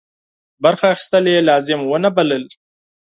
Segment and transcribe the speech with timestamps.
[0.63, 2.43] برخه اخیستل یې لازم ونه بلل.